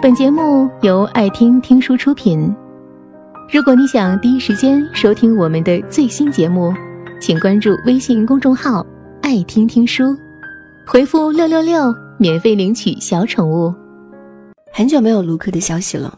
[0.00, 2.54] 本节目由爱听听书出品。
[3.52, 6.72] 如果你想第一时间收听我们的最新节目，
[7.20, 8.86] 请关注微信公众号
[9.22, 10.16] “爱听听书”，
[10.86, 13.74] 回复“六六六”免费领取小宠物。
[14.72, 16.16] 很久没有卢克的消息了，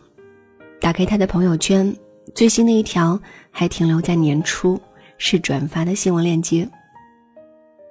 [0.78, 1.90] 打开他的朋友圈，
[2.34, 3.18] 最新的一条
[3.50, 4.78] 还停留在年初，
[5.16, 6.68] 是转发的新闻链接。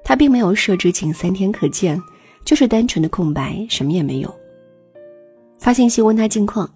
[0.03, 1.99] 他并没有设置仅三天可见，
[2.45, 4.38] 就是单纯的空白，什么也没有。
[5.59, 6.67] 发信息问他近况，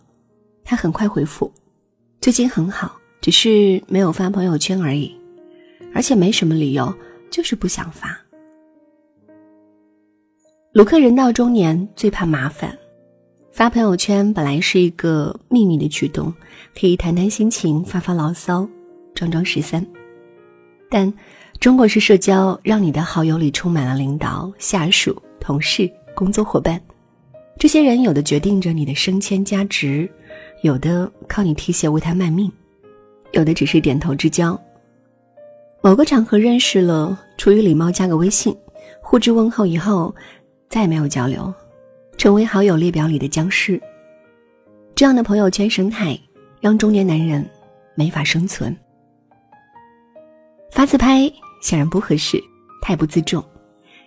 [0.65, 1.49] 他很快回复
[2.19, 5.15] ：“最近很好，只是没有发朋友圈而已，
[5.95, 6.93] 而且没什么理由，
[7.31, 8.19] 就是不想发。”
[10.73, 12.77] 卢克人到中年最怕麻烦，
[13.53, 16.33] 发朋友圈本来是一个秘密的举动，
[16.77, 18.67] 可以谈谈心情、发发牢骚、
[19.15, 19.85] 装装十三，
[20.89, 21.11] 但
[21.61, 26.81] 中国式社交让你的好友里充满了领导、下属、同事、工作伙伴。
[27.57, 30.09] 这些人有的决定着你的升迁加职，
[30.63, 32.51] 有的靠你提携为他卖命，
[33.31, 34.59] 有的只是点头之交。
[35.81, 38.55] 某个场合认识了，出于礼貌加个微信，
[39.01, 40.13] 互致问候以后，
[40.69, 41.53] 再也没有交流，
[42.17, 43.81] 成为好友列表里的僵尸。
[44.95, 46.19] 这样的朋友圈生态，
[46.59, 47.45] 让中年男人
[47.95, 48.75] 没法生存。
[50.71, 52.41] 发自拍显然不合适，
[52.81, 53.43] 太不自重。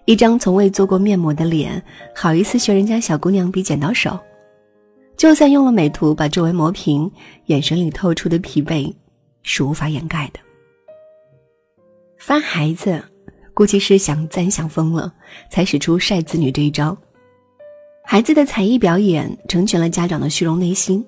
[0.07, 1.83] 一张从未做过面膜的脸，
[2.15, 4.19] 好意思学人家小姑娘比剪刀手？
[5.17, 7.11] 就算用了美图把周围磨平，
[7.47, 8.95] 眼神里透出的疲惫
[9.43, 10.39] 是无法掩盖的。
[12.19, 13.03] 发孩子，
[13.53, 15.13] 估计是想赞想疯了，
[15.51, 16.97] 才使出晒子女这一招。
[18.05, 21.05] 孩子的才艺表演成全了家长的虚荣内心，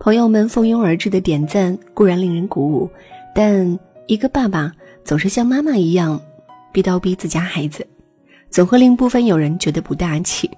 [0.00, 2.88] 朋友们蜂拥而至的点赞固然令人鼓舞，
[3.34, 4.72] 但一个爸爸
[5.04, 6.18] 总是像妈妈一样
[6.72, 7.86] 逼叨逼自家孩子。
[8.50, 10.50] 总会令部分有人觉得不大气。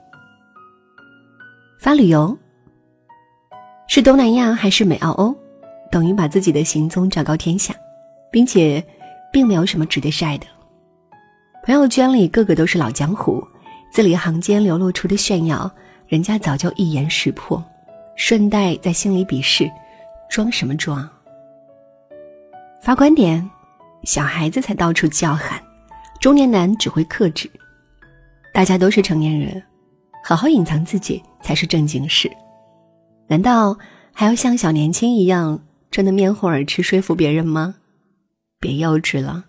[1.81, 2.37] 发旅游
[3.87, 5.35] 是东南亚还是美澳欧，
[5.91, 7.75] 等于把自己的行踪昭告天下，
[8.31, 8.85] 并且
[9.33, 10.47] 并没有什么值得晒的。
[11.65, 13.43] 朋友圈里个个都是老江湖，
[13.93, 15.71] 字里行间流露出的炫耀，
[16.07, 17.63] 人家早就一眼识破，
[18.17, 19.71] 顺带在心里鄙视，
[20.29, 21.09] 装什么装？
[22.81, 23.49] 发观点，
[24.05, 25.63] 小孩子才到处叫喊，
[26.21, 27.51] 中年男只会克制。
[28.53, 29.63] 大家都是成年人，
[30.25, 32.31] 好好隐藏自己才是正经事。
[33.29, 33.77] 难道
[34.13, 35.61] 还要像小年轻一样
[35.91, 37.77] 争得面红耳赤说服别人吗？
[38.59, 39.45] 别幼稚了，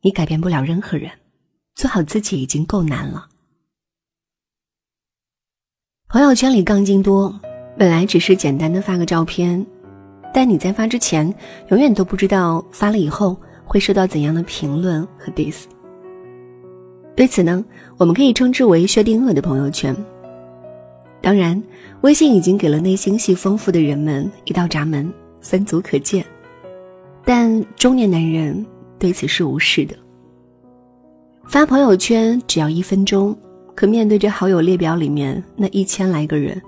[0.00, 1.10] 你改变不了任何人，
[1.74, 3.28] 做好自己已经够难了。
[6.08, 7.38] 朋友圈里杠精多，
[7.76, 9.66] 本来只是简单的发个照片，
[10.32, 11.34] 但你在发之前，
[11.68, 15.64] 永远都不知道发了以后会收到怎样的评论和 diss。
[17.16, 17.64] 对此呢，
[17.96, 19.96] 我们可以称之为薛定谔的朋友圈。
[21.22, 21.60] 当然，
[22.02, 25.10] 微信已经给了内心戏丰富的人们一道闸门，
[25.40, 26.22] 分组可见。
[27.24, 28.64] 但中年男人
[28.98, 29.96] 对此是无视的。
[31.48, 33.34] 发朋友圈只要一分钟，
[33.74, 36.60] 可面对着好友列表里面那一千来个人，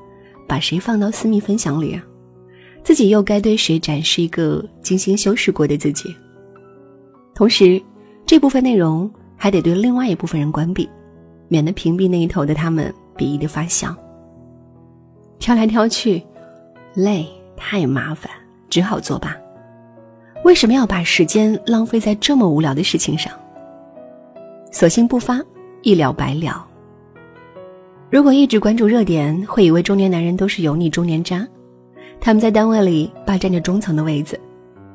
[0.46, 2.02] 把谁放到私密分享里啊？
[2.82, 6.16] 自己又该对谁展示一个精心修饰过的自己？
[7.34, 7.80] 同时，
[8.24, 9.08] 这部分内容。
[9.38, 10.86] 还得对另外一部分人关闭，
[11.46, 13.94] 免得屏蔽那一头的他们鄙夷的发笑。
[15.38, 16.20] 挑来挑去，
[16.94, 17.26] 累
[17.56, 18.30] 太麻烦，
[18.68, 19.36] 只好作罢。
[20.44, 23.32] 为什么要把时间浪费在这么无聊的事情上？
[24.70, 25.40] 索性不发，
[25.82, 26.66] 一了百了。
[28.10, 31.46] 如果一直关注热点，会以为中年男人都是油腻中年渣。
[32.20, 34.38] 他们在单位里霸占着中层的位子，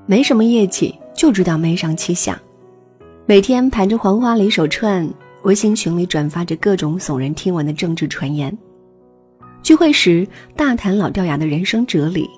[0.05, 2.37] 没什么业绩，就知道媚上欺下。
[3.25, 5.09] 每天盘着黄花梨手串，
[5.43, 8.55] 微信群里转发着各种耸人听闻的政治传言，
[9.61, 12.29] 聚会时大谈老掉牙的人生哲理，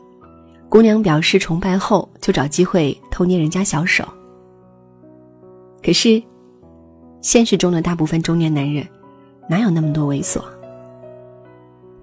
[0.70, 4.08] 姑娘表示崇拜后就找机会偷捏人家小手。
[5.84, 6.22] 可是，
[7.20, 8.88] 现实中的大部分中年男人，
[9.50, 10.40] 哪有那么多猥琐？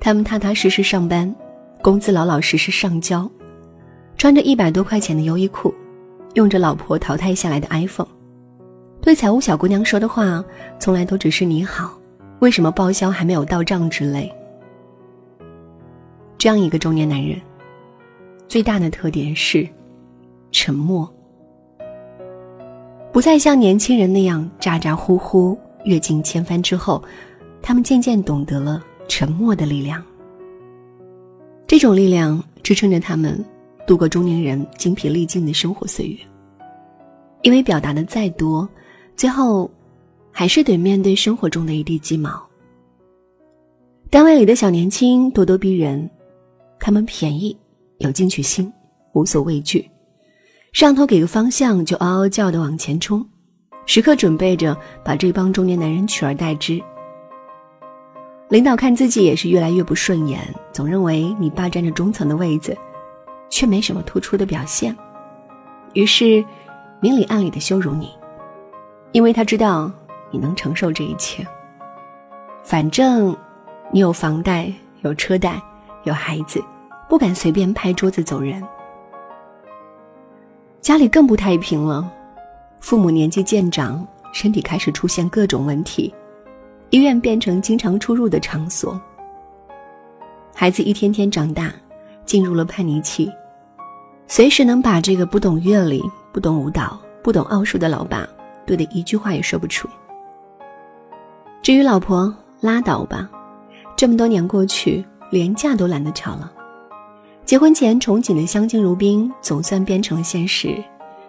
[0.01, 1.33] 他们踏踏实实上班，
[1.81, 3.31] 工资老老实实上交，
[4.19, 5.73] 穿着一百多块钱的优衣库，
[6.35, 8.09] 用着老婆淘汰下来的 iPhone。
[9.03, 10.43] 对财务小姑娘说的话，
[10.79, 11.99] 从来都只是你好，
[12.39, 14.33] 为什么报销还没有到账之类。
[16.39, 17.37] 这样一个中年男人，
[18.47, 19.69] 最大的特点是
[20.53, 21.13] 沉默，
[23.13, 25.59] 不再像年轻人那样咋咋呼呼。
[25.85, 27.03] 阅尽千帆之后，
[27.61, 30.01] 他们渐渐懂得了沉默的力量。
[31.67, 33.45] 这种力量支撑着他们
[33.85, 36.17] 度过中年人精疲力尽的生活岁月，
[37.43, 38.69] 因为表达的再多。
[39.23, 39.71] 最后，
[40.33, 42.45] 还是得面对生活中的一地鸡毛。
[44.11, 46.11] 单位里的小年轻咄咄逼人，
[46.81, 47.57] 他们便宜，
[47.99, 48.73] 有进取心，
[49.13, 49.89] 无所畏惧，
[50.73, 53.25] 上头给个方向就嗷嗷叫的往前冲，
[53.87, 56.83] 时刻准备着把这帮中年男人取而代之。
[58.49, 60.41] 领导看自己也是越来越不顺眼，
[60.73, 62.77] 总认为你霸占着中层的位子，
[63.49, 64.93] 却没什么突出的表现，
[65.93, 66.45] 于是
[67.01, 68.11] 明里暗里的羞辱你，
[69.13, 69.91] 因为他知道
[70.31, 71.47] 你能承受这一切。
[72.63, 73.37] 反正
[73.91, 74.73] 你有房贷、
[75.03, 75.61] 有车贷、
[76.05, 76.63] 有孩子，
[77.09, 78.63] 不敢随便拍桌子走人。
[80.81, 82.11] 家里更不太平了，
[82.81, 86.13] 父母年纪渐长，身体开始出现各种问题。
[86.91, 89.01] 医院变成经常出入的场所。
[90.55, 91.73] 孩子一天天长大，
[92.25, 93.31] 进入了叛逆期，
[94.27, 98.29] 随时能把这个不懂乐理、不懂舞蹈、不懂奥数的老爸
[98.67, 99.89] 怼得一句话也说不出。
[101.63, 103.29] 至于老婆，拉倒吧，
[103.97, 106.53] 这么多年过去，连架都懒得吵了。
[107.45, 110.83] 结婚前憧憬的相敬如宾，总算变成了现实。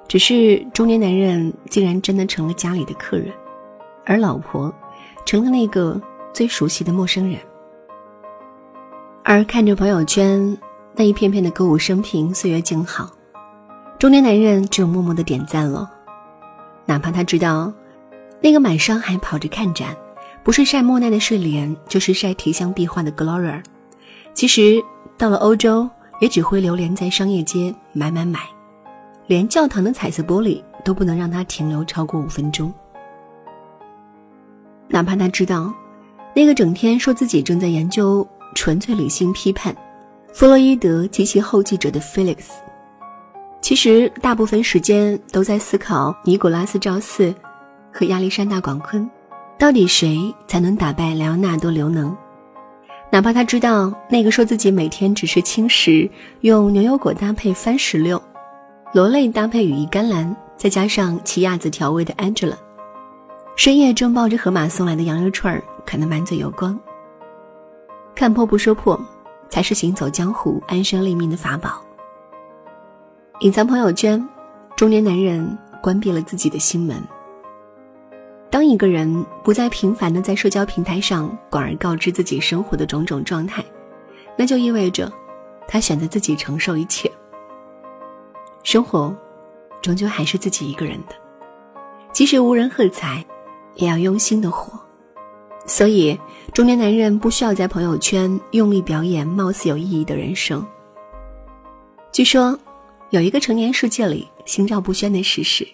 [0.07, 3.31] 只是中年男人竟然真的成了家里的客人，
[4.05, 4.73] 而老婆。
[5.25, 5.97] 成了那个
[6.33, 7.39] 最熟悉的陌生人，
[9.23, 10.57] 而看着朋友圈
[10.95, 13.09] 那一片片的歌舞升平、岁月静好，
[13.97, 15.89] 中年男人只有默默的点赞了。
[16.85, 17.71] 哪怕他知道，
[18.41, 19.95] 那个满上还跑着看展，
[20.43, 23.63] 不是晒莫奈的睡莲，就是晒提香壁画的 Gloria，
[24.33, 24.83] 其实
[25.17, 25.89] 到了欧洲
[26.19, 28.39] 也只会流连在商业街买买买，
[29.27, 32.73] 连教堂的彩色玻璃都不能让他停留超过五分钟。
[34.89, 35.73] 哪怕他知道，
[36.35, 39.75] 那个整天说自己正在研究纯粹理性批判，
[40.33, 42.49] 弗洛伊德及其后继者的 Felix，
[43.63, 47.33] 其实大部分时间都在思考尼古拉斯赵四
[47.93, 49.09] 和亚历山大广坤，
[49.57, 50.19] 到底谁
[50.49, 52.13] 才能打败莱昂纳多刘能？
[53.09, 56.11] 哪怕他知道那个说自己每天只吃轻食，
[56.41, 58.21] 用牛油果搭配番石榴，
[58.91, 62.57] 螺类搭配羽衣甘蓝，再加上奇亚籽调味的 Angela。
[63.55, 66.77] 深夜正抱着河马送来的羊肉串儿，啃得满嘴油光。
[68.13, 68.99] 看破不说破，
[69.47, 71.81] 才是行走江湖、安身立命的法宝。
[73.43, 74.25] 隐藏朋友圈，
[74.73, 75.45] 中年男人
[75.81, 76.95] 关闭了自己的心门。
[78.49, 83.61] 当一个人不再频繁的在社交平台上广而告知自己生活的种种状态，
[84.37, 85.11] 那就意味着，
[85.67, 87.11] 他选择自己承受一切。
[88.63, 89.13] 生活，
[89.81, 91.15] 终究还是自己一个人的，
[92.13, 93.21] 即使无人喝彩。
[93.75, 94.79] 也要用心的活，
[95.65, 96.17] 所以
[96.53, 100.65] 中年男人不需要在朋友圈用力表演貌似有意义的人生。
[102.11, 102.57] 据说，
[103.13, 105.67] 有一个成年世界里心照不宣的事实：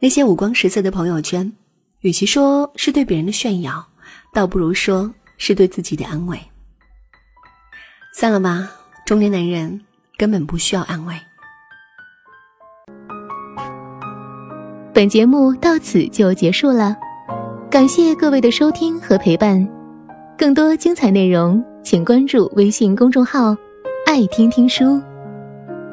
[0.00, 1.52] 那些五光十色的朋友圈，
[2.00, 3.86] 与其说是对别人的炫耀，
[4.32, 5.08] 倒不如说
[5.38, 6.36] 是对自己的安慰。
[8.12, 8.68] 算了吧，
[9.06, 9.80] 中年男人
[10.18, 11.14] 根本不需要安慰。
[14.92, 16.96] 本节目到此就结束了，
[17.70, 19.64] 感谢各位的收听和陪伴。
[20.36, 23.56] 更多精彩内容，请关注微信公众号
[24.04, 25.00] “爱听听书”，